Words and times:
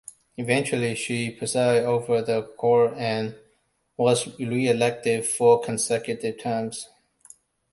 Eventually 0.37 0.95
she 0.95 1.29
presided 1.29 1.85
over 1.85 2.23
the 2.23 2.41
court 2.57 2.95
and 2.97 3.35
was 3.97 4.35
reelected 4.39 5.27
four 5.27 5.61
consecutive 5.61 6.39
times. 6.41 6.87